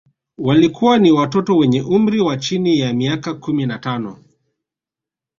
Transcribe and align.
Walikuwa 0.37 0.97
ni 0.97 1.11
watoto 1.11 1.57
wenye 1.57 1.81
umri 1.81 2.21
wa 2.21 2.37
chini 2.37 2.79
ya 2.79 2.93
miaka 2.93 3.33
kumi 3.33 3.65
na 3.65 3.79
tano 3.79 4.17